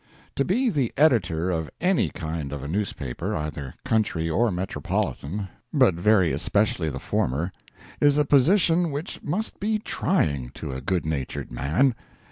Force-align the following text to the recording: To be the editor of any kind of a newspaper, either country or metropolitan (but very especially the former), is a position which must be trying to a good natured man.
To 0.35 0.43
be 0.43 0.71
the 0.71 0.91
editor 0.97 1.51
of 1.51 1.69
any 1.79 2.09
kind 2.09 2.51
of 2.51 2.63
a 2.63 2.67
newspaper, 2.67 3.35
either 3.37 3.75
country 3.85 4.27
or 4.27 4.49
metropolitan 4.49 5.47
(but 5.71 5.93
very 5.93 6.31
especially 6.31 6.89
the 6.89 6.97
former), 6.97 7.51
is 8.01 8.17
a 8.17 8.25
position 8.25 8.91
which 8.91 9.21
must 9.21 9.59
be 9.59 9.77
trying 9.77 10.49
to 10.55 10.71
a 10.73 10.81
good 10.81 11.05
natured 11.05 11.51
man. 11.51 11.93